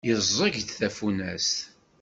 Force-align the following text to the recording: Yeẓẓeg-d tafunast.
Yeẓẓeg-d 0.07 0.67
tafunast. 0.71 1.55